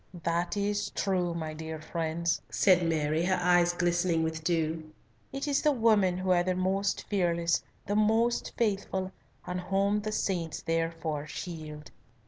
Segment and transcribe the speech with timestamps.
[0.23, 4.89] "That is true, my dear friends," said Mary, her eyes glistening with dew.
[5.31, 9.11] "It is the women who are the most fearless, the most faithful,
[9.45, 11.91] and whom the saints therefore shield."